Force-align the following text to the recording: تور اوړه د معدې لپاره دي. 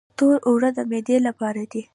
تور 0.17 0.35
اوړه 0.47 0.69
د 0.77 0.79
معدې 0.89 1.17
لپاره 1.27 1.61
دي. 1.71 1.81